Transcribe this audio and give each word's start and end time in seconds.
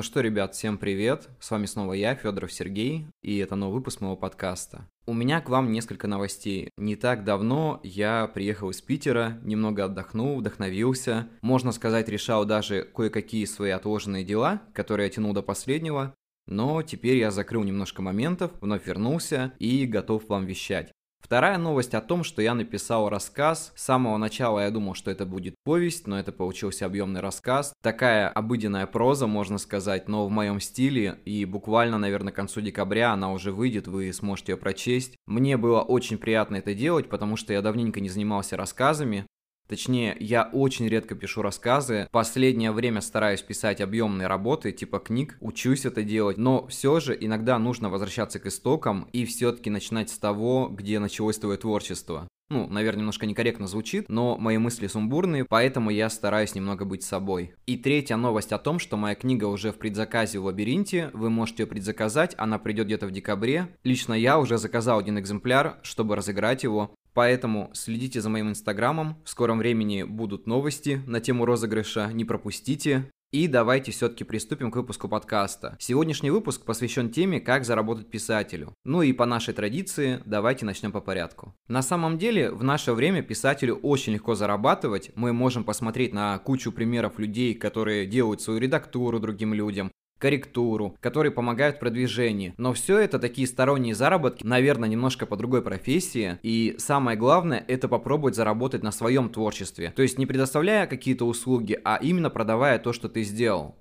Ну 0.00 0.04
что, 0.04 0.22
ребят, 0.22 0.54
всем 0.54 0.78
привет! 0.78 1.28
С 1.40 1.50
вами 1.50 1.66
снова 1.66 1.92
я, 1.92 2.14
Федоров 2.14 2.50
Сергей, 2.50 3.06
и 3.20 3.36
это 3.36 3.54
новый 3.54 3.80
выпуск 3.80 4.00
моего 4.00 4.16
подкаста. 4.16 4.88
У 5.04 5.12
меня 5.12 5.42
к 5.42 5.50
вам 5.50 5.72
несколько 5.72 6.06
новостей. 6.06 6.70
Не 6.78 6.96
так 6.96 7.22
давно 7.22 7.80
я 7.82 8.26
приехал 8.28 8.70
из 8.70 8.80
Питера, 8.80 9.38
немного 9.42 9.84
отдохнул, 9.84 10.38
вдохновился. 10.38 11.28
Можно 11.42 11.70
сказать, 11.72 12.08
решал 12.08 12.46
даже 12.46 12.84
кое-какие 12.84 13.44
свои 13.44 13.72
отложенные 13.72 14.24
дела, 14.24 14.62
которые 14.72 15.08
я 15.08 15.12
тянул 15.12 15.34
до 15.34 15.42
последнего. 15.42 16.14
Но 16.46 16.80
теперь 16.80 17.18
я 17.18 17.30
закрыл 17.30 17.62
немножко 17.62 18.00
моментов, 18.00 18.52
вновь 18.62 18.86
вернулся 18.86 19.52
и 19.58 19.84
готов 19.84 20.30
вам 20.30 20.46
вещать. 20.46 20.94
Вторая 21.20 21.58
новость 21.58 21.94
о 21.94 22.00
том, 22.00 22.24
что 22.24 22.42
я 22.42 22.54
написал 22.54 23.08
рассказ. 23.08 23.72
С 23.76 23.84
самого 23.84 24.16
начала 24.16 24.60
я 24.60 24.70
думал, 24.70 24.94
что 24.94 25.10
это 25.10 25.26
будет 25.26 25.54
повесть, 25.62 26.06
но 26.06 26.18
это 26.18 26.32
получился 26.32 26.86
объемный 26.86 27.20
рассказ. 27.20 27.72
Такая 27.82 28.28
обыденная 28.28 28.86
проза, 28.86 29.26
можно 29.26 29.58
сказать, 29.58 30.08
но 30.08 30.26
в 30.26 30.30
моем 30.30 30.58
стиле. 30.58 31.20
И 31.24 31.44
буквально, 31.44 31.98
наверное, 31.98 32.32
к 32.32 32.36
концу 32.36 32.60
декабря 32.60 33.12
она 33.12 33.32
уже 33.32 33.52
выйдет, 33.52 33.86
вы 33.86 34.12
сможете 34.12 34.52
ее 34.52 34.56
прочесть. 34.56 35.16
Мне 35.26 35.56
было 35.56 35.82
очень 35.82 36.18
приятно 36.18 36.56
это 36.56 36.74
делать, 36.74 37.08
потому 37.08 37.36
что 37.36 37.52
я 37.52 37.62
давненько 37.62 38.00
не 38.00 38.08
занимался 38.08 38.56
рассказами. 38.56 39.26
Точнее, 39.70 40.16
я 40.18 40.50
очень 40.52 40.88
редко 40.88 41.14
пишу 41.14 41.42
рассказы. 41.42 42.08
Последнее 42.10 42.72
время 42.72 43.00
стараюсь 43.00 43.40
писать 43.40 43.80
объемные 43.80 44.26
работы, 44.26 44.72
типа 44.72 44.98
книг, 44.98 45.36
учусь 45.40 45.84
это 45.84 46.02
делать. 46.02 46.38
Но 46.38 46.66
все 46.66 46.98
же 46.98 47.16
иногда 47.18 47.56
нужно 47.56 47.88
возвращаться 47.88 48.40
к 48.40 48.46
истокам 48.46 49.08
и 49.12 49.24
все-таки 49.24 49.70
начинать 49.70 50.10
с 50.10 50.18
того, 50.18 50.68
где 50.68 50.98
началось 50.98 51.38
твое 51.38 51.56
творчество. 51.56 52.26
Ну, 52.50 52.66
наверное, 52.66 53.02
немножко 53.02 53.26
некорректно 53.26 53.68
звучит, 53.68 54.08
но 54.08 54.36
мои 54.36 54.58
мысли 54.58 54.88
сумбурные, 54.88 55.44
поэтому 55.44 55.90
я 55.90 56.10
стараюсь 56.10 56.56
немного 56.56 56.84
быть 56.84 57.04
собой. 57.04 57.54
И 57.66 57.76
третья 57.76 58.16
новость 58.16 58.50
о 58.50 58.58
том, 58.58 58.80
что 58.80 58.96
моя 58.96 59.14
книга 59.14 59.44
уже 59.44 59.70
в 59.70 59.76
предзаказе 59.76 60.40
в 60.40 60.46
лабиринте, 60.46 61.10
вы 61.12 61.30
можете 61.30 61.62
ее 61.62 61.68
предзаказать, 61.68 62.34
она 62.38 62.58
придет 62.58 62.86
где-то 62.86 63.06
в 63.06 63.12
декабре. 63.12 63.68
Лично 63.84 64.14
я 64.14 64.36
уже 64.40 64.58
заказал 64.58 64.98
один 64.98 65.16
экземпляр, 65.20 65.78
чтобы 65.82 66.16
разыграть 66.16 66.64
его. 66.64 66.92
Поэтому 67.20 67.68
следите 67.74 68.22
за 68.22 68.30
моим 68.30 68.48
инстаграмом, 68.48 69.14
в 69.26 69.28
скором 69.28 69.58
времени 69.58 70.04
будут 70.04 70.46
новости 70.46 71.02
на 71.06 71.20
тему 71.20 71.44
розыгрыша, 71.44 72.10
не 72.14 72.24
пропустите. 72.24 73.10
И 73.30 73.46
давайте 73.46 73.92
все-таки 73.92 74.24
приступим 74.24 74.70
к 74.70 74.76
выпуску 74.76 75.06
подкаста. 75.06 75.76
Сегодняшний 75.78 76.30
выпуск 76.30 76.64
посвящен 76.64 77.10
теме, 77.10 77.38
как 77.38 77.66
заработать 77.66 78.08
писателю. 78.08 78.72
Ну 78.86 79.02
и 79.02 79.12
по 79.12 79.26
нашей 79.26 79.52
традиции, 79.52 80.22
давайте 80.24 80.64
начнем 80.64 80.92
по 80.92 81.02
порядку. 81.02 81.54
На 81.68 81.82
самом 81.82 82.16
деле, 82.16 82.50
в 82.50 82.64
наше 82.64 82.94
время 82.94 83.20
писателю 83.20 83.74
очень 83.76 84.14
легко 84.14 84.34
зарабатывать. 84.34 85.10
Мы 85.14 85.34
можем 85.34 85.62
посмотреть 85.62 86.14
на 86.14 86.38
кучу 86.38 86.72
примеров 86.72 87.18
людей, 87.18 87.54
которые 87.54 88.06
делают 88.06 88.40
свою 88.40 88.58
редактуру 88.58 89.20
другим 89.20 89.52
людям, 89.52 89.92
корректуру, 90.20 90.96
которые 91.00 91.32
помогают 91.32 91.76
в 91.76 91.80
продвижении. 91.80 92.54
Но 92.58 92.72
все 92.72 92.98
это 92.98 93.18
такие 93.18 93.48
сторонние 93.48 93.94
заработки, 93.94 94.44
наверное, 94.44 94.88
немножко 94.88 95.26
по 95.26 95.36
другой 95.36 95.62
профессии. 95.62 96.38
И 96.42 96.76
самое 96.78 97.18
главное, 97.18 97.64
это 97.66 97.88
попробовать 97.88 98.36
заработать 98.36 98.84
на 98.84 98.92
своем 98.92 99.30
творчестве. 99.30 99.92
То 99.96 100.02
есть 100.02 100.18
не 100.18 100.26
предоставляя 100.26 100.86
какие-то 100.86 101.24
услуги, 101.24 101.80
а 101.84 101.98
именно 102.00 102.30
продавая 102.30 102.78
то, 102.78 102.92
что 102.92 103.08
ты 103.08 103.22
сделал. 103.22 103.74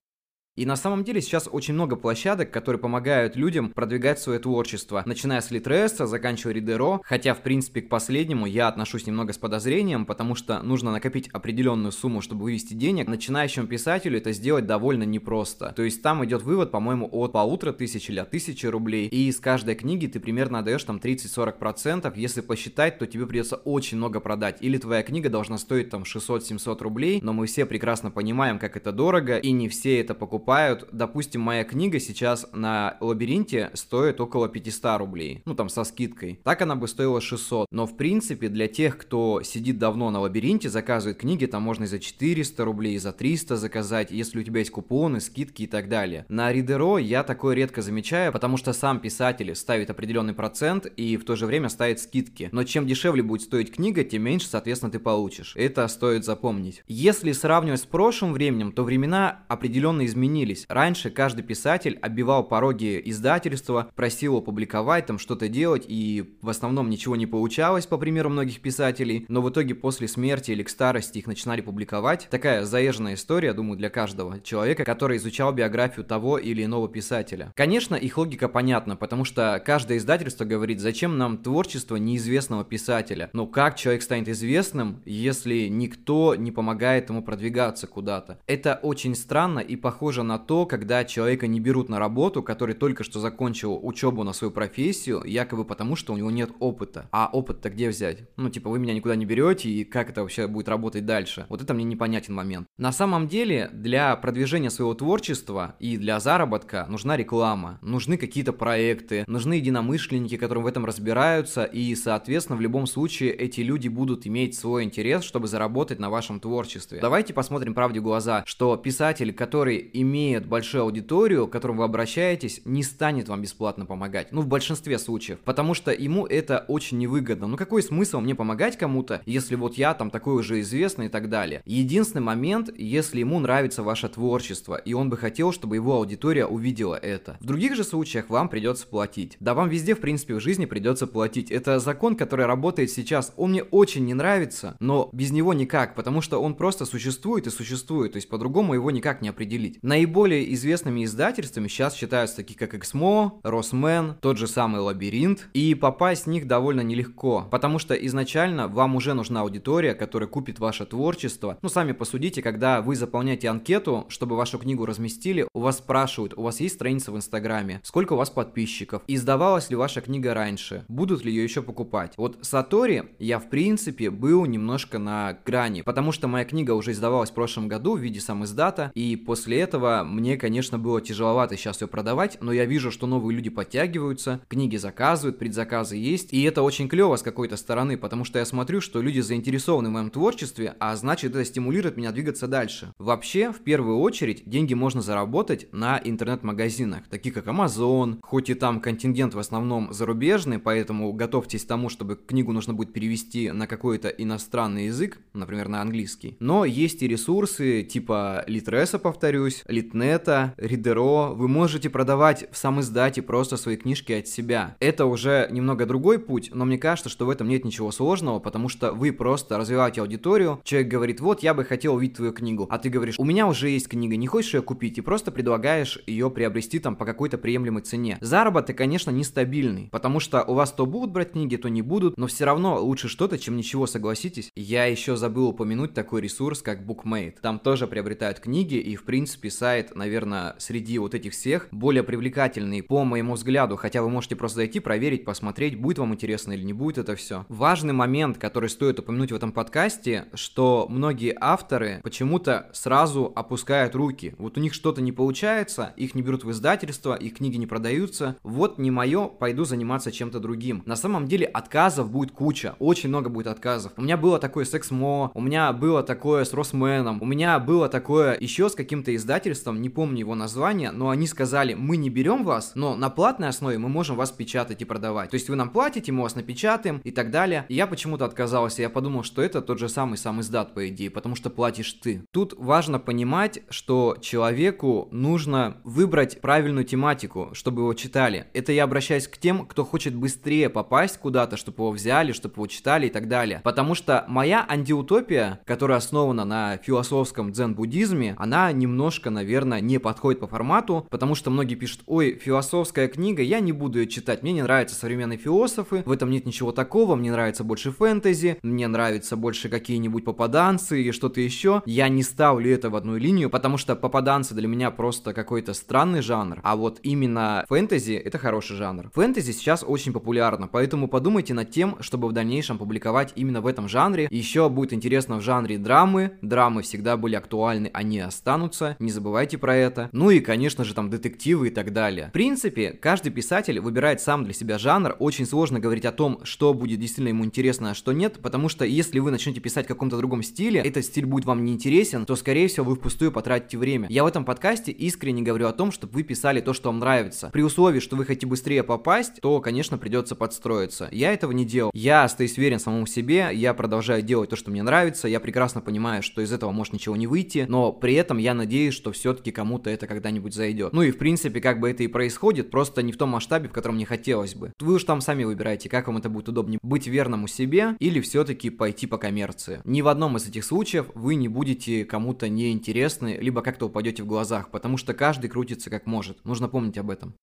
И 0.60 0.66
на 0.66 0.76
самом 0.76 1.06
деле 1.06 1.22
сейчас 1.22 1.48
очень 1.50 1.74
много 1.74 1.96
площадок, 1.96 2.52
которые 2.52 2.82
помогают 2.82 3.38
людям 3.38 3.70
продвигать 3.70 4.20
свое 4.20 4.40
творчество, 4.40 5.04
начиная 5.06 5.40
с 5.40 5.52
Литреса, 5.52 6.06
заканчивая 6.06 6.54
Ридеро, 6.54 7.00
хотя 7.06 7.34
в 7.34 7.40
принципе 7.40 7.82
к 7.82 7.88
последнему 7.88 8.46
я 8.46 8.68
отношусь 8.68 9.08
немного 9.08 9.32
с 9.32 9.38
подозрением, 9.38 10.06
потому 10.06 10.36
что 10.36 10.62
нужно 10.62 10.92
накопить 10.92 11.30
определенную 11.30 11.94
сумму, 11.94 12.20
чтобы 12.20 12.44
вывести 12.44 12.74
денег. 12.74 13.08
Начинающему 13.08 13.68
писателю 13.68 14.18
это 14.18 14.34
сделать 14.34 14.66
довольно 14.66 15.04
непросто. 15.04 15.72
То 15.74 15.84
есть 15.84 16.02
там 16.02 16.26
идет 16.26 16.42
вывод, 16.42 16.72
по-моему, 16.72 17.08
от 17.10 17.32
полутора 17.32 17.72
тысяч 17.72 18.10
или 18.10 18.20
от 18.20 18.30
тысячи 18.30 18.66
рублей, 18.66 19.08
и 19.08 19.30
из 19.30 19.40
каждой 19.40 19.76
книги 19.76 20.08
ты 20.08 20.20
примерно 20.20 20.60
отдаешь 20.60 20.84
там 20.84 20.98
30-40%, 20.98 22.12
если 22.18 22.42
посчитать, 22.42 23.00
то 23.00 23.08
тебе 23.08 23.26
придется 23.28 23.56
очень 23.56 23.96
много 23.96 24.20
продать. 24.20 24.58
Или 24.60 24.78
твоя 24.78 25.04
книга 25.04 25.30
должна 25.30 25.58
стоить 25.58 25.90
там 25.90 26.04
600-700 26.04 26.84
рублей, 26.84 27.20
но 27.24 27.32
мы 27.32 27.48
все 27.48 27.66
прекрасно 27.66 28.12
понимаем, 28.12 28.60
как 28.60 28.76
это 28.76 28.92
дорого, 28.92 29.38
и 29.38 29.52
не 29.52 29.70
все 29.70 30.02
это 30.02 30.14
покупают 30.14 30.49
покупают, 30.50 30.88
допустим, 30.92 31.42
моя 31.42 31.64
книга 31.64 32.00
сейчас 32.00 32.48
на 32.54 32.98
лабиринте 33.02 33.70
стоит 33.76 34.20
около 34.20 34.50
500 34.50 34.98
рублей, 34.98 35.44
ну 35.46 35.54
там 35.54 35.70
со 35.70 35.84
скидкой. 35.84 36.40
Так 36.44 36.64
она 36.64 36.76
бы 36.76 36.88
стоила 36.88 37.22
600. 37.22 37.68
Но 37.70 37.86
в 37.86 37.96
принципе 37.96 38.48
для 38.50 38.68
тех, 38.68 38.98
кто 38.98 39.44
сидит 39.44 39.78
давно 39.78 40.10
на 40.10 40.20
лабиринте, 40.22 40.68
заказывает 40.68 41.20
книги, 41.20 41.46
там 41.46 41.62
можно 41.62 41.84
и 41.84 41.88
за 41.88 42.00
400 42.00 42.66
рублей, 42.66 42.96
и 42.96 42.98
за 42.98 43.12
300 43.12 43.58
заказать, 43.58 44.10
если 44.10 44.40
у 44.40 44.44
тебя 44.44 44.62
есть 44.62 44.72
купоны, 44.72 45.20
скидки 45.20 45.62
и 45.62 45.68
так 45.68 45.88
далее. 45.88 46.26
На 46.30 46.52
Ридеро 46.52 46.98
я 46.98 47.24
такое 47.24 47.54
редко 47.56 47.84
замечаю, 47.84 48.34
потому 48.34 48.58
что 48.58 48.74
сам 48.74 49.00
писатель 49.00 49.54
ставит 49.54 49.92
определенный 49.92 50.34
процент 50.34 50.88
и 50.88 51.16
в 51.18 51.26
то 51.26 51.36
же 51.36 51.46
время 51.46 51.70
ставит 51.70 52.00
скидки. 52.00 52.50
Но 52.52 52.64
чем 52.64 52.88
дешевле 52.88 53.22
будет 53.22 53.44
стоить 53.44 53.72
книга, 53.72 54.04
тем 54.04 54.24
меньше, 54.24 54.48
соответственно, 54.48 54.92
ты 54.92 54.98
получишь. 54.98 55.54
Это 55.56 55.88
стоит 55.90 56.26
запомнить. 56.26 56.82
Если 56.88 57.34
сравнивать 57.34 57.82
с 57.82 57.86
прошлым 57.86 58.34
временем, 58.34 58.72
то 58.72 58.84
времена 58.84 59.44
определенно 59.48 60.08
изменились 60.08 60.39
изменились. 60.40 60.66
Раньше 60.70 61.10
каждый 61.10 61.44
писатель 61.44 61.98
оббивал 62.02 62.44
пороги 62.44 63.02
издательства, 63.06 63.92
просил 63.96 64.38
опубликовать, 64.38 65.06
там 65.06 65.20
что-то 65.20 65.48
делать, 65.48 65.86
и 65.88 66.38
в 66.42 66.50
основном 66.50 66.90
ничего 66.90 67.16
не 67.16 67.26
получалось, 67.26 67.86
по 67.86 67.98
примеру 67.98 68.30
многих 68.30 68.62
писателей, 68.62 69.26
но 69.28 69.42
в 69.42 69.50
итоге 69.50 69.76
после 69.76 70.08
смерти 70.08 70.52
или 70.52 70.64
к 70.64 70.70
старости 70.70 71.18
их 71.18 71.28
начинали 71.28 71.62
публиковать. 71.62 72.28
Такая 72.30 72.66
заезженная 72.66 73.16
история, 73.16 73.54
думаю, 73.54 73.78
для 73.78 73.90
каждого 73.90 74.40
человека, 74.42 74.84
который 74.86 75.18
изучал 75.18 75.52
биографию 75.54 76.06
того 76.06 76.38
или 76.38 76.64
иного 76.64 76.88
писателя. 76.88 77.52
Конечно, 77.56 77.96
их 77.96 78.18
логика 78.18 78.48
понятна, 78.48 78.96
потому 78.96 79.26
что 79.26 79.62
каждое 79.66 79.98
издательство 79.98 80.46
говорит, 80.46 80.80
зачем 80.80 81.18
нам 81.18 81.38
творчество 81.38 81.96
неизвестного 81.98 82.64
писателя. 82.64 83.30
Но 83.34 83.48
как 83.48 83.76
человек 83.76 84.04
станет 84.04 84.30
известным, 84.30 85.02
если 85.06 85.68
никто 85.68 86.36
не 86.36 86.52
помогает 86.52 87.10
ему 87.10 87.22
продвигаться 87.24 87.88
куда-то? 87.88 88.40
Это 88.48 88.80
очень 88.82 89.16
странно 89.16 89.60
и 89.60 89.76
похоже 89.76 90.19
на 90.24 90.38
то, 90.38 90.66
когда 90.66 91.04
человека 91.06 91.48
не 91.48 91.60
берут 91.60 91.90
на 91.90 92.00
работу, 92.00 92.44
который 92.44 92.76
только 92.76 93.04
что 93.04 93.20
закончил 93.20 93.80
учебу 93.82 94.24
на 94.24 94.34
свою 94.34 94.52
профессию, 94.52 95.24
якобы 95.26 95.66
потому, 95.66 95.96
что 95.96 96.14
у 96.14 96.18
него 96.18 96.32
нет 96.32 96.52
опыта. 96.60 97.08
А 97.12 97.30
опыт-то 97.32 97.70
где 97.70 97.90
взять? 97.90 98.24
Ну, 98.38 98.50
типа, 98.50 98.70
вы 98.70 98.80
меня 98.80 98.94
никуда 98.94 99.16
не 99.16 99.26
берете, 99.26 99.70
и 99.70 99.84
как 99.84 100.10
это 100.10 100.22
вообще 100.22 100.48
будет 100.48 100.70
работать 100.70 101.06
дальше? 101.06 101.46
Вот 101.50 101.62
это 101.62 101.74
мне 101.74 101.84
непонятен 101.84 102.34
момент. 102.34 102.68
На 102.78 102.92
самом 102.92 103.28
деле, 103.28 103.70
для 103.74 104.16
продвижения 104.16 104.70
своего 104.70 104.94
творчества 104.94 105.76
и 105.80 105.98
для 105.98 106.20
заработка 106.20 106.86
нужна 106.90 107.18
реклама, 107.18 107.80
нужны 107.82 108.18
какие-то 108.18 108.54
проекты, 108.54 109.24
нужны 109.28 109.54
единомышленники, 109.54 110.38
которые 110.38 110.64
в 110.64 110.68
этом 110.68 110.86
разбираются, 110.86 111.64
и, 111.64 111.96
соответственно, 111.96 112.58
в 112.58 112.62
любом 112.62 112.88
случае 112.88 113.32
эти 113.32 113.62
люди 113.62 113.88
будут 113.88 114.28
иметь 114.28 114.56
свой 114.56 114.84
интерес, 114.84 115.24
чтобы 115.24 115.48
заработать 115.48 116.00
на 116.00 116.10
вашем 116.10 116.40
творчестве. 116.40 117.00
Давайте 117.02 117.34
посмотрим 117.34 117.74
правде 117.74 118.00
в 118.00 118.04
глаза, 118.04 118.44
что 118.46 118.76
писатель, 118.78 119.34
который 119.34 119.90
имеет 119.94 120.09
имеет 120.10 120.48
большую 120.48 120.84
аудиторию, 120.84 121.48
к 121.48 121.52
которому 121.52 121.80
вы 121.80 121.86
обращаетесь, 121.86 122.62
не 122.66 122.84
станет 122.84 123.30
вам 123.30 123.42
бесплатно 123.42 123.86
помогать. 123.86 124.32
Ну, 124.32 124.42
в 124.42 124.48
большинстве 124.48 124.98
случаев. 124.98 125.40
Потому 125.46 125.74
что 125.74 125.92
ему 125.92 126.26
это 126.26 126.66
очень 126.68 126.98
невыгодно. 126.98 127.48
Ну, 127.48 127.58
какой 127.58 127.84
смысл 127.84 128.20
мне 128.20 128.36
помогать 128.36 128.78
кому-то, 128.78 129.22
если 129.26 129.56
вот 129.56 129.76
я 129.76 129.94
там 129.94 130.10
такой 130.10 130.36
уже 130.36 130.60
известный 130.62 131.06
и 131.06 131.10
так 131.10 131.30
далее. 131.30 131.62
Единственный 131.66 132.22
момент, 132.22 132.70
если 132.76 133.20
ему 133.20 133.40
нравится 133.40 133.84
ваше 133.84 134.10
творчество, 134.10 134.76
и 134.76 134.94
он 134.94 135.10
бы 135.10 135.18
хотел, 135.18 135.54
чтобы 135.54 135.76
его 135.76 135.96
аудитория 135.96 136.46
увидела 136.46 136.96
это. 136.96 137.38
В 137.40 137.46
других 137.46 137.76
же 137.76 137.84
случаях 137.84 138.30
вам 138.30 138.50
придется 138.50 138.88
платить. 138.88 139.38
Да 139.40 139.54
вам 139.54 139.70
везде, 139.70 139.94
в 139.94 140.00
принципе, 140.00 140.34
в 140.34 140.40
жизни 140.40 140.66
придется 140.66 141.06
платить. 141.06 141.52
Это 141.52 141.80
закон, 141.80 142.16
который 142.16 142.46
работает 142.46 142.90
сейчас. 142.90 143.34
Он 143.38 143.52
мне 143.52 143.64
очень 143.64 144.06
не 144.06 144.14
нравится, 144.14 144.76
но 144.80 145.10
без 145.14 145.32
него 145.32 145.54
никак, 145.54 145.96
потому 145.96 146.22
что 146.22 146.42
он 146.42 146.56
просто 146.56 146.86
существует 146.86 147.48
и 147.48 147.52
существует. 147.52 148.14
То 148.14 148.18
есть 148.18 148.30
по-другому 148.30 148.74
его 148.74 148.90
никак 148.92 149.22
не 149.22 149.30
определить. 149.30 149.80
Наиболее 149.82 149.99
Наиболее 150.00 150.54
известными 150.54 151.04
издательствами 151.04 151.68
сейчас 151.68 151.94
считаются 151.94 152.38
такие 152.38 152.58
как 152.58 152.74
Эксмо, 152.74 153.38
Росмен, 153.44 154.16
тот 154.22 154.38
же 154.38 154.48
самый 154.48 154.80
Лабиринт, 154.80 155.50
и 155.54 155.76
попасть 155.76 156.26
в 156.26 156.30
них 156.30 156.48
довольно 156.48 156.80
нелегко, 156.80 157.46
потому 157.52 157.80
что 157.80 157.94
изначально 157.96 158.70
вам 158.70 158.96
уже 158.96 159.14
нужна 159.14 159.42
аудитория, 159.42 159.94
которая 159.94 160.30
купит 160.30 160.60
ваше 160.60 160.86
творчество. 160.86 161.58
Ну, 161.62 161.68
сами 161.68 161.92
посудите, 161.92 162.42
когда 162.42 162.82
вы 162.82 162.96
заполняете 162.96 163.50
анкету, 163.50 164.06
чтобы 164.08 164.38
вашу 164.38 164.58
книгу 164.58 164.86
разместили, 164.86 165.46
у 165.54 165.60
вас 165.60 165.80
спрашивают, 165.80 166.34
у 166.38 166.44
вас 166.44 166.62
есть 166.62 166.76
страница 166.76 167.12
в 167.12 167.18
Инстаграме, 167.18 167.82
сколько 167.84 168.14
у 168.14 168.16
вас 168.16 168.30
подписчиков, 168.30 169.02
издавалась 169.06 169.70
ли 169.70 169.76
ваша 169.76 170.00
книга 170.00 170.34
раньше, 170.34 170.86
будут 170.88 171.26
ли 171.26 171.34
ее 171.34 171.44
еще 171.44 171.62
покупать. 171.62 172.14
Вот 172.16 172.38
Сатори 172.42 173.10
я, 173.20 173.38
в 173.38 173.50
принципе, 173.50 174.12
был 174.12 174.46
немножко 174.46 174.98
на 174.98 175.38
грани, 175.46 175.82
потому 175.82 176.14
что 176.14 176.30
моя 176.30 176.46
книга 176.46 176.72
уже 176.72 176.94
издавалась 176.94 177.32
в 177.32 177.34
прошлом 177.34 177.68
году 177.68 177.98
в 177.98 178.00
виде 178.00 178.22
сам 178.22 178.46
издата, 178.46 178.94
и 178.96 179.18
после 179.18 179.60
этого 179.60 179.89
этого 179.90 180.04
мне, 180.04 180.38
конечно, 180.38 180.78
было 180.78 181.02
тяжеловато 181.02 181.58
сейчас 181.58 181.82
ее 181.82 181.88
продавать, 181.88 182.38
но 182.42 182.52
я 182.52 182.66
вижу, 182.66 182.92
что 182.92 183.08
новые 183.08 183.36
люди 183.36 183.50
подтягиваются, 183.50 184.42
книги 184.48 184.78
заказывают, 184.78 185.40
предзаказы 185.40 185.96
есть, 185.96 186.34
и 186.34 186.44
это 186.44 186.62
очень 186.62 186.88
клево 186.88 187.16
с 187.16 187.22
какой-то 187.22 187.58
стороны, 187.58 187.98
потому 187.98 188.26
что 188.26 188.40
я 188.40 188.46
смотрю, 188.46 188.82
что 188.82 189.02
люди 189.02 189.20
заинтересованы 189.20 189.90
в 189.90 189.94
моем 189.94 190.10
творчестве, 190.10 190.76
а 190.80 190.96
значит 190.96 191.32
это 191.32 191.46
стимулирует 191.46 191.98
меня 191.98 192.12
двигаться 192.12 192.48
дальше. 192.48 192.94
Вообще, 192.98 193.52
в 193.52 193.60
первую 193.60 194.00
очередь, 194.00 194.44
деньги 194.46 194.74
можно 194.74 195.02
заработать 195.02 195.68
на 195.72 196.00
интернет-магазинах, 196.04 197.08
таких 197.10 197.34
как 197.34 197.48
Amazon, 197.48 198.20
хоть 198.22 198.50
и 198.50 198.54
там 198.54 198.80
контингент 198.80 199.34
в 199.34 199.40
основном 199.40 199.94
зарубежный, 199.94 200.60
поэтому 200.60 201.12
готовьтесь 201.14 201.64
к 201.64 201.68
тому, 201.68 201.90
чтобы 201.90 202.16
книгу 202.16 202.52
нужно 202.52 202.74
будет 202.74 202.94
перевести 202.94 203.52
на 203.52 203.68
какой-то 203.68 204.10
иностранный 204.10 204.88
язык, 204.88 205.20
например, 205.34 205.68
на 205.68 205.82
английский. 205.82 206.38
Но 206.40 206.66
есть 206.66 207.02
и 207.02 207.08
ресурсы 207.08 207.84
типа 207.84 208.44
Литреса, 208.48 209.00
повторюсь, 209.00 209.64
Литнета, 209.80 210.54
Ридеро. 210.58 211.30
Вы 211.34 211.48
можете 211.48 211.90
продавать 211.90 212.48
в 212.52 212.58
сам 212.58 212.82
издате 212.82 213.22
просто 213.22 213.56
свои 213.56 213.78
книжки 213.78 214.12
от 214.12 214.28
себя. 214.28 214.76
Это 214.82 215.06
уже 215.06 215.48
немного 215.52 215.86
другой 215.86 216.20
путь, 216.20 216.50
но 216.54 216.66
мне 216.66 216.78
кажется, 216.78 217.10
что 217.10 217.26
в 217.26 217.30
этом 217.30 217.48
нет 217.48 217.64
ничего 217.64 217.90
сложного, 217.92 218.40
потому 218.40 218.68
что 218.68 218.92
вы 218.92 219.14
просто 219.14 219.58
развиваете 219.58 220.02
аудиторию. 220.02 220.60
Человек 220.66 220.90
говорит, 220.90 221.22
вот 221.22 221.44
я 221.44 221.54
бы 221.54 221.64
хотел 221.64 221.96
увидеть 221.96 222.18
твою 222.18 222.34
книгу, 222.34 222.68
а 222.70 222.78
ты 222.78 222.90
говоришь, 222.90 223.16
у 223.18 223.24
меня 223.24 223.48
уже 223.48 223.70
есть 223.70 223.88
книга, 223.88 224.18
не 224.18 224.28
хочешь 224.28 224.54
ее 224.54 224.62
купить? 224.62 224.98
И 224.98 225.02
просто 225.02 225.32
предлагаешь 225.32 225.98
ее 226.06 226.30
приобрести 226.30 226.80
там 226.80 226.98
по 226.98 227.06
какой-то 227.06 227.38
приемлемой 227.38 227.82
цене. 227.82 228.18
Заработок, 228.20 228.76
конечно, 228.76 229.12
нестабильный, 229.12 229.88
потому 229.94 230.20
что 230.20 230.44
у 230.44 230.56
вас 230.56 230.74
то 230.74 230.86
будут 230.86 231.12
брать 231.12 231.32
книги, 231.32 231.56
то 231.56 231.70
не 231.70 231.82
будут, 231.82 232.18
но 232.18 232.28
все 232.28 232.44
равно 232.44 232.84
лучше 232.84 233.08
что-то, 233.08 233.38
чем 233.38 233.56
ничего, 233.56 233.88
согласитесь. 233.88 234.52
Я 234.58 234.88
еще 234.88 235.16
забыл 235.16 235.48
упомянуть 235.48 235.94
такой 235.94 236.20
ресурс, 236.20 236.62
как 236.62 236.82
Bookmate. 236.82 237.36
Там 237.42 237.60
тоже 237.60 237.88
приобретают 237.88 238.42
книги, 238.42 238.76
и 238.76 238.98
в 238.98 239.06
принципе 239.06 239.50
сайт, 239.50 239.69
наверное, 239.94 240.56
среди 240.58 240.98
вот 241.00 241.14
этих 241.14 241.34
всех 241.34 241.68
более 241.72 242.04
привлекательный 242.04 242.82
по 242.84 243.04
моему 243.04 243.34
взгляду, 243.34 243.76
хотя 243.76 244.02
вы 244.02 244.10
можете 244.10 244.36
просто 244.36 244.58
зайти, 244.58 244.80
проверить, 244.80 245.26
посмотреть, 245.26 245.80
будет 245.80 246.00
вам 246.00 246.14
интересно 246.14 246.54
или 246.54 246.64
не 246.64 246.74
будет 246.74 246.98
это 246.98 247.16
все. 247.16 247.46
Важный 247.50 247.94
момент, 247.94 248.38
который 248.38 248.70
стоит 248.70 249.00
упомянуть 249.00 249.32
в 249.32 249.36
этом 249.36 249.52
подкасте, 249.52 250.26
что 250.34 250.88
многие 250.90 251.36
авторы 251.40 252.00
почему-то 252.04 252.70
сразу 252.74 253.32
опускают 253.36 253.96
руки. 253.96 254.36
Вот 254.38 254.58
у 254.58 254.62
них 254.62 254.74
что-то 254.74 255.02
не 255.02 255.12
получается, 255.12 255.94
их 255.96 256.16
не 256.16 256.22
берут 256.22 256.44
в 256.44 256.52
издательство, 256.52 257.16
их 257.16 257.36
книги 257.36 257.58
не 257.58 257.68
продаются. 257.68 258.38
Вот 258.44 258.78
не 258.78 258.92
мое, 258.92 259.28
пойду 259.28 259.66
заниматься 259.66 260.12
чем-то 260.12 260.40
другим. 260.40 260.84
На 260.86 260.96
самом 260.96 261.28
деле 261.28 261.46
отказов 261.46 262.12
будет 262.12 262.32
куча, 262.32 262.76
очень 262.80 263.10
много 263.10 263.30
будет 263.30 263.48
отказов. 263.48 263.92
У 263.98 264.02
меня 264.02 264.18
было 264.18 264.40
такое 264.40 264.66
с 264.66 264.74
Эксмо, 264.74 265.32
у 265.34 265.42
меня 265.42 265.72
было 265.74 266.04
такое 266.04 266.44
с 266.44 266.54
Росменом, 266.54 267.22
у 267.22 267.26
меня 267.26 267.60
было 267.60 267.90
такое 267.90 268.38
еще 268.40 268.70
с 268.70 268.76
каким-то 268.76 269.16
издательством, 269.16 269.59
не 269.68 269.90
помню 269.90 270.20
его 270.20 270.36
название, 270.36 270.92
но 270.92 271.10
они 271.10 271.28
сказали, 271.28 271.74
мы 271.74 271.98
не 271.98 272.10
берем 272.10 272.44
вас, 272.44 272.74
но 272.76 272.96
на 272.96 273.10
платной 273.10 273.50
основе 273.50 273.78
мы 273.78 273.90
можем 273.90 274.16
вас 274.16 274.32
печатать 274.32 274.82
и 274.82 274.86
продавать. 274.86 275.30
То 275.30 275.36
есть 275.36 275.50
вы 275.50 275.56
нам 275.56 275.70
платите, 275.70 276.12
мы 276.12 276.24
вас 276.24 276.36
напечатаем 276.36 277.02
и 277.04 277.12
так 277.12 277.32
далее. 277.32 277.66
И 277.70 277.76
я 277.76 277.88
почему-то 277.88 278.26
отказался, 278.26 278.82
я 278.82 278.90
подумал, 278.90 279.24
что 279.24 279.42
это 279.42 279.62
тот 279.62 279.80
же 279.80 279.90
самый 279.90 280.18
сам 280.18 280.42
издат, 280.42 280.74
по 280.74 280.88
идее, 280.88 281.10
потому 281.10 281.36
что 281.36 281.50
платишь 281.50 281.94
ты. 281.94 282.24
Тут 282.32 282.54
важно 282.58 283.00
понимать, 283.00 283.62
что 283.70 284.18
человеку 284.22 285.08
нужно 285.12 285.78
выбрать 285.84 286.42
правильную 286.42 286.86
тематику, 286.86 287.50
чтобы 287.54 287.82
его 287.82 287.94
читали. 287.94 288.48
Это 288.54 288.72
я 288.72 288.84
обращаюсь 288.84 289.28
к 289.28 289.38
тем, 289.38 289.66
кто 289.66 289.84
хочет 289.84 290.16
быстрее 290.16 290.70
попасть 290.70 291.18
куда-то, 291.18 291.58
чтобы 291.58 291.84
его 291.84 291.92
взяли, 291.92 292.32
чтобы 292.32 292.56
его 292.56 292.68
читали 292.68 293.08
и 293.08 293.10
так 293.10 293.28
далее. 293.28 293.62
Потому 293.64 293.96
что 293.96 294.26
моя 294.28 294.66
антиутопия, 294.68 295.60
которая 295.66 295.98
основана 295.98 296.46
на 296.46 296.78
философском 296.78 297.52
дзен-буддизме, 297.52 298.36
она 298.38 298.72
немножко, 298.72 299.30
наверное, 299.30 299.49
не 299.82 299.98
подходит 300.00 300.40
по 300.40 300.48
формату, 300.48 301.08
потому 301.10 301.36
что 301.36 301.50
многие 301.50 301.76
пишут, 301.76 302.02
ой, 302.06 302.40
философская 302.42 303.08
книга, 303.08 303.42
я 303.42 303.60
не 303.60 303.72
буду 303.72 304.00
ее 304.00 304.08
читать, 304.08 304.44
мне 304.44 304.54
не 304.54 304.62
нравятся 304.62 304.96
современные 304.96 305.38
философы, 305.38 306.04
в 306.06 306.12
этом 306.12 306.30
нет 306.30 306.46
ничего 306.46 306.72
такого, 306.72 307.16
мне 307.16 307.32
нравится 307.32 307.64
больше 307.64 307.92
фэнтези, 307.92 308.60
мне 308.62 308.88
нравится 308.88 309.36
больше 309.36 309.70
какие-нибудь 309.70 310.24
попаданцы 310.24 311.02
и 311.02 311.12
что-то 311.12 311.42
еще. 311.42 311.82
Я 311.86 312.10
не 312.10 312.24
ставлю 312.24 312.72
это 312.72 312.90
в 312.90 312.96
одну 312.96 313.18
линию, 313.18 313.50
потому 313.50 313.78
что 313.78 313.96
попаданцы 313.96 314.54
для 314.54 314.68
меня 314.68 314.92
просто 314.92 315.34
какой-то 315.34 315.74
странный 315.74 316.22
жанр, 316.22 316.60
а 316.64 316.76
вот 316.76 317.00
именно 317.04 317.66
фэнтези 317.68 318.14
это 318.14 318.38
хороший 318.38 318.76
жанр. 318.76 319.10
Фэнтези 319.14 319.52
сейчас 319.52 319.84
очень 319.86 320.14
популярно, 320.14 320.68
поэтому 320.68 321.08
подумайте 321.08 321.54
над 321.54 321.72
тем, 321.72 321.98
чтобы 322.02 322.28
в 322.28 322.34
дальнейшем 322.34 322.78
публиковать 322.78 323.34
именно 323.36 323.62
в 323.62 323.68
этом 323.68 323.88
жанре. 323.88 324.28
Еще 324.30 324.70
будет 324.70 324.94
интересно 324.94 325.38
в 325.38 325.42
жанре 325.42 325.78
драмы, 325.78 326.34
драмы 326.42 326.82
всегда 326.84 327.18
были 327.18 327.36
актуальны, 327.36 327.90
они 327.94 328.20
останутся, 328.20 328.96
не 329.00 329.12
забывайте 329.12 329.39
про 329.48 329.76
это. 329.76 330.10
Ну 330.12 330.30
и, 330.30 330.40
конечно 330.40 330.84
же, 330.84 330.94
там 330.94 331.10
детективы 331.10 331.68
и 331.68 331.72
так 331.72 331.94
далее. 331.94 332.28
В 332.30 332.32
принципе, 332.32 332.92
каждый 332.92 333.32
писатель 333.32 333.80
выбирает 333.80 334.22
сам 334.22 334.44
для 334.44 334.54
себя 334.54 334.78
жанр, 334.78 335.16
очень 335.20 335.46
сложно 335.46 335.80
говорить 335.80 336.06
о 336.06 336.12
том, 336.12 336.40
что 336.44 336.74
будет 336.74 337.00
действительно 337.00 337.30
ему 337.30 337.46
интересно, 337.46 337.92
а 337.92 337.94
что 337.94 338.12
нет, 338.12 338.40
потому 338.42 338.70
что 338.70 338.86
если 338.86 339.20
вы 339.20 339.32
начнете 339.32 339.62
писать 339.62 339.86
в 339.86 339.88
каком-то 339.88 340.18
другом 340.18 340.44
стиле, 340.44 340.82
этот 340.82 341.06
стиль 341.06 341.26
будет 341.26 341.46
вам 341.46 341.66
не 341.66 341.74
интересен, 341.74 342.26
то, 342.26 342.36
скорее 342.36 342.68
всего, 342.68 342.86
вы 342.86 342.96
впустую 342.96 343.32
потратите 343.32 343.78
время. 343.78 344.08
Я 344.10 344.24
в 344.24 344.28
этом 344.28 344.46
подкасте 344.46 344.92
искренне 344.92 345.42
говорю 345.42 345.68
о 345.68 345.74
том, 345.74 345.92
чтобы 345.92 346.14
вы 346.14 346.24
писали 346.24 346.62
то, 346.62 346.74
что 346.74 346.90
вам 346.90 347.00
нравится. 347.00 347.50
При 347.54 347.62
условии, 347.62 348.00
что 348.00 348.16
вы 348.16 348.26
хотите 348.26 348.48
быстрее 348.48 348.84
попасть, 348.84 349.42
то, 349.42 349.60
конечно, 349.62 349.98
придется 349.98 350.36
подстроиться. 350.36 351.10
Я 351.12 351.34
этого 351.34 351.52
не 351.52 351.66
делал. 351.66 351.92
Я 351.94 352.24
остаюсь 352.24 352.58
верен 352.58 352.80
самому 352.80 353.06
себе, 353.06 353.50
я 353.54 353.74
продолжаю 353.74 354.22
делать 354.22 354.50
то, 354.50 354.56
что 354.56 354.72
мне 354.72 354.84
нравится, 354.84 355.28
я 355.28 355.40
прекрасно 355.40 355.82
понимаю, 355.82 356.24
что 356.24 356.42
из 356.42 356.52
этого 356.52 356.72
может 356.72 356.94
ничего 356.94 357.16
не 357.16 357.28
выйти, 357.28 357.66
но 357.68 357.92
при 357.92 358.14
этом 358.16 358.38
я 358.38 358.54
надеюсь, 358.54 358.94
что 358.94 359.12
все-таки 359.20 359.52
кому-то 359.52 359.90
это 359.90 360.08
когда-нибудь 360.08 360.54
зайдет. 360.54 360.94
Ну 360.94 361.02
и 361.02 361.12
в 361.12 361.18
принципе, 361.18 361.62
как 361.62 361.80
бы 361.80 361.90
это 361.90 362.04
и 362.04 362.08
происходит, 362.08 362.72
просто 362.72 363.02
не 363.02 363.12
в 363.12 363.18
том 363.18 363.30
масштабе, 363.30 363.70
в 363.70 363.72
котором 363.72 363.96
мне 363.96 364.06
хотелось 364.06 364.56
бы. 364.56 364.74
Вы 364.80 364.96
уж 364.96 365.04
там 365.04 365.22
сами 365.22 365.44
выбираете, 365.44 365.90
как 365.90 366.08
вам 366.08 366.18
это 366.18 366.30
будет 366.30 366.50
удобнее, 366.50 366.80
быть 366.82 367.08
верному 367.08 367.48
себе 367.48 367.96
или 368.00 368.22
все-таки 368.22 368.70
пойти 368.70 369.08
по 369.08 369.18
коммерции. 369.18 369.82
Ни 369.86 370.02
в 370.02 370.08
одном 370.08 370.38
из 370.38 370.48
этих 370.48 370.64
случаев 370.64 371.08
вы 371.14 371.36
не 371.36 371.48
будете 371.48 372.06
кому-то 372.06 372.50
неинтересны, 372.50 373.38
либо 373.40 373.62
как-то 373.62 373.88
упадете 373.88 374.24
в 374.24 374.28
глазах, 374.28 374.72
потому 374.72 374.98
что 374.98 375.14
каждый 375.14 375.50
крутится 375.50 375.90
как 375.90 376.06
может. 376.06 376.44
Нужно 376.46 376.70
помнить 376.70 376.98
об 376.98 377.10
этом. 377.12 377.36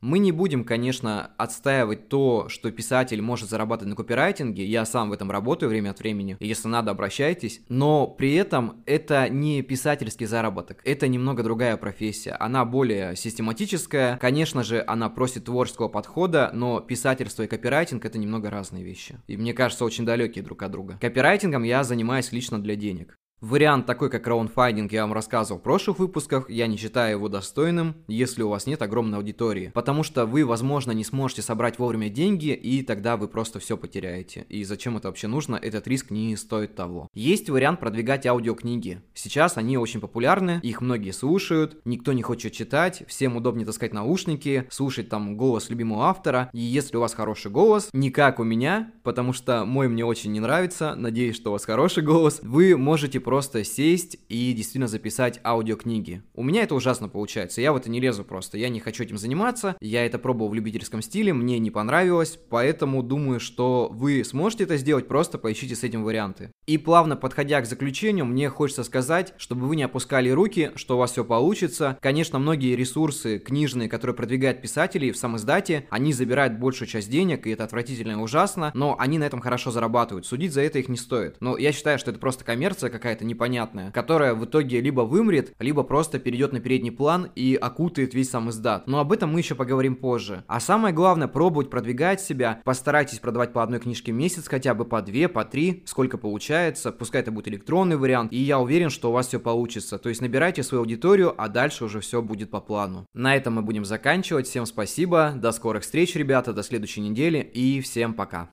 Мы 0.00 0.18
не 0.18 0.32
будем, 0.32 0.64
конечно, 0.64 1.32
отстаивать 1.36 2.08
то, 2.08 2.48
что 2.48 2.70
писатель 2.70 3.20
может 3.20 3.50
зарабатывать 3.50 3.90
на 3.90 3.96
копирайтинге. 3.96 4.64
Я 4.64 4.84
сам 4.86 5.10
в 5.10 5.12
этом 5.12 5.30
работаю 5.30 5.68
время 5.68 5.90
от 5.90 5.98
времени. 5.98 6.36
Если 6.40 6.68
надо, 6.68 6.90
обращайтесь. 6.90 7.60
Но 7.68 8.06
при 8.06 8.34
этом 8.34 8.82
это 8.86 9.28
не 9.28 9.62
писательский 9.62 10.26
заработок. 10.26 10.80
Это 10.84 11.06
немного 11.06 11.42
другая 11.42 11.76
профессия. 11.76 12.32
Она 12.32 12.64
более 12.64 13.14
систематическая. 13.14 14.16
Конечно 14.16 14.62
же, 14.62 14.82
она 14.86 15.10
просит 15.10 15.44
творческого 15.44 15.88
подхода, 15.88 16.50
но 16.54 16.80
писательство 16.80 17.42
и 17.42 17.46
копирайтинг 17.46 18.04
это 18.04 18.18
немного 18.18 18.48
разные 18.48 18.82
вещи. 18.82 19.16
И 19.26 19.36
мне 19.36 19.52
кажется, 19.52 19.84
очень 19.84 20.06
далекие 20.06 20.42
друг 20.42 20.62
от 20.62 20.70
друга. 20.70 20.98
Копирайтингом 21.00 21.62
я 21.62 21.84
занимаюсь 21.84 22.32
лично 22.32 22.58
для 22.58 22.74
денег. 22.74 23.19
Вариант 23.40 23.86
такой, 23.86 24.10
как 24.10 24.24
краундфандинг, 24.24 24.92
я 24.92 25.00
вам 25.00 25.14
рассказывал 25.14 25.60
в 25.60 25.62
прошлых 25.62 25.98
выпусках, 25.98 26.50
я 26.50 26.66
не 26.66 26.76
считаю 26.76 27.12
его 27.12 27.28
достойным, 27.30 27.94
если 28.06 28.42
у 28.42 28.50
вас 28.50 28.66
нет 28.66 28.82
огромной 28.82 29.16
аудитории. 29.16 29.70
Потому 29.72 30.02
что 30.02 30.26
вы, 30.26 30.44
возможно, 30.44 30.92
не 30.92 31.04
сможете 31.04 31.40
собрать 31.40 31.78
вовремя 31.78 32.10
деньги, 32.10 32.48
и 32.48 32.82
тогда 32.82 33.16
вы 33.16 33.28
просто 33.28 33.58
все 33.58 33.78
потеряете. 33.78 34.44
И 34.50 34.62
зачем 34.64 34.98
это 34.98 35.08
вообще 35.08 35.26
нужно, 35.26 35.56
этот 35.56 35.88
риск 35.88 36.10
не 36.10 36.36
стоит 36.36 36.74
того. 36.74 37.08
Есть 37.14 37.48
вариант 37.48 37.80
продвигать 37.80 38.26
аудиокниги. 38.26 39.00
Сейчас 39.14 39.56
они 39.56 39.78
очень 39.78 40.00
популярны, 40.00 40.60
их 40.62 40.82
многие 40.82 41.12
слушают, 41.12 41.80
никто 41.86 42.12
не 42.12 42.20
хочет 42.20 42.52
читать, 42.52 43.04
всем 43.08 43.36
удобнее 43.36 43.64
таскать 43.64 43.94
наушники, 43.94 44.66
слушать 44.70 45.08
там 45.08 45.38
голос 45.38 45.70
любимого 45.70 46.08
автора. 46.08 46.50
И 46.52 46.60
если 46.60 46.98
у 46.98 47.00
вас 47.00 47.14
хороший 47.14 47.50
голос, 47.50 47.88
не 47.94 48.10
как 48.10 48.38
у 48.38 48.44
меня, 48.44 48.92
потому 49.02 49.32
что 49.32 49.64
мой 49.64 49.88
мне 49.88 50.04
очень 50.04 50.30
не 50.30 50.40
нравится, 50.40 50.94
надеюсь, 50.94 51.36
что 51.36 51.48
у 51.48 51.52
вас 51.52 51.64
хороший 51.64 52.02
голос, 52.02 52.40
вы 52.42 52.76
можете 52.76 53.18
просто 53.30 53.62
сесть 53.62 54.16
и 54.28 54.52
действительно 54.52 54.88
записать 54.88 55.38
аудиокниги. 55.44 56.24
У 56.34 56.42
меня 56.42 56.64
это 56.64 56.74
ужасно 56.74 57.08
получается, 57.08 57.60
я 57.60 57.72
в 57.72 57.76
это 57.76 57.88
не 57.88 58.00
лезу 58.00 58.24
просто, 58.24 58.58
я 58.58 58.68
не 58.68 58.80
хочу 58.80 59.04
этим 59.04 59.18
заниматься, 59.18 59.76
я 59.80 60.04
это 60.04 60.18
пробовал 60.18 60.50
в 60.50 60.54
любительском 60.54 61.00
стиле, 61.00 61.32
мне 61.32 61.60
не 61.60 61.70
понравилось, 61.70 62.40
поэтому 62.48 63.04
думаю, 63.04 63.38
что 63.38 63.88
вы 63.92 64.24
сможете 64.24 64.64
это 64.64 64.76
сделать, 64.78 65.06
просто 65.06 65.38
поищите 65.38 65.76
с 65.76 65.84
этим 65.84 66.02
варианты. 66.02 66.50
И 66.66 66.76
плавно 66.76 67.16
подходя 67.16 67.60
к 67.60 67.66
заключению, 67.66 68.24
мне 68.24 68.48
хочется 68.48 68.82
сказать, 68.82 69.34
чтобы 69.38 69.68
вы 69.68 69.76
не 69.76 69.84
опускали 69.84 70.30
руки, 70.30 70.72
что 70.74 70.96
у 70.96 70.98
вас 70.98 71.12
все 71.12 71.24
получится. 71.24 71.98
Конечно, 72.00 72.38
многие 72.40 72.74
ресурсы 72.74 73.38
книжные, 73.38 73.88
которые 73.88 74.16
продвигают 74.16 74.60
писателей 74.60 75.12
в 75.12 75.16
сам 75.16 75.36
издате, 75.36 75.86
они 75.90 76.12
забирают 76.12 76.60
большую 76.60 76.88
часть 76.88 77.10
денег, 77.10 77.46
и 77.46 77.50
это 77.50 77.64
отвратительно 77.64 78.12
и 78.12 78.22
ужасно, 78.22 78.72
но 78.74 78.96
они 78.98 79.18
на 79.18 79.24
этом 79.24 79.40
хорошо 79.40 79.70
зарабатывают. 79.70 80.26
Судить 80.26 80.52
за 80.52 80.62
это 80.62 80.80
их 80.80 80.88
не 80.88 80.96
стоит. 80.96 81.36
Но 81.40 81.56
я 81.56 81.72
считаю, 81.72 81.98
что 81.98 82.10
это 82.10 82.20
просто 82.20 82.44
коммерция 82.44 82.90
какая-то, 82.90 83.19
какая-то 83.20 83.24
непонятная, 83.24 83.90
которая 83.90 84.34
в 84.34 84.44
итоге 84.44 84.80
либо 84.80 85.02
вымрет, 85.02 85.54
либо 85.58 85.82
просто 85.82 86.18
перейдет 86.18 86.52
на 86.52 86.60
передний 86.60 86.90
план 86.90 87.28
и 87.36 87.54
окутает 87.54 88.14
весь 88.14 88.30
сам 88.30 88.50
издат. 88.50 88.86
Но 88.86 88.98
об 88.98 89.12
этом 89.12 89.32
мы 89.32 89.40
еще 89.40 89.54
поговорим 89.54 89.96
позже. 89.96 90.44
А 90.46 90.60
самое 90.60 90.94
главное, 90.94 91.28
пробовать 91.28 91.70
продвигать 91.70 92.20
себя, 92.20 92.60
постарайтесь 92.64 93.18
продавать 93.18 93.52
по 93.52 93.62
одной 93.62 93.80
книжке 93.80 94.12
в 94.12 94.16
месяц, 94.16 94.48
хотя 94.48 94.74
бы 94.74 94.84
по 94.84 95.02
две, 95.02 95.28
по 95.28 95.44
три, 95.44 95.82
сколько 95.86 96.18
получается, 96.18 96.92
пускай 96.92 97.20
это 97.20 97.30
будет 97.30 97.48
электронный 97.48 97.96
вариант, 97.96 98.32
и 98.32 98.38
я 98.38 98.58
уверен, 98.58 98.90
что 98.90 99.10
у 99.10 99.12
вас 99.12 99.28
все 99.28 99.38
получится. 99.38 99.98
То 99.98 100.08
есть 100.08 100.20
набирайте 100.20 100.62
свою 100.62 100.82
аудиторию, 100.82 101.34
а 101.36 101.48
дальше 101.48 101.84
уже 101.84 102.00
все 102.00 102.22
будет 102.22 102.50
по 102.50 102.60
плану. 102.60 103.06
На 103.14 103.36
этом 103.36 103.54
мы 103.54 103.62
будем 103.62 103.84
заканчивать. 103.84 104.46
Всем 104.46 104.66
спасибо, 104.66 105.32
до 105.36 105.52
скорых 105.52 105.82
встреч, 105.82 106.14
ребята, 106.16 106.52
до 106.52 106.62
следующей 106.62 107.00
недели 107.00 107.38
и 107.38 107.80
всем 107.80 108.14
пока. 108.14 108.50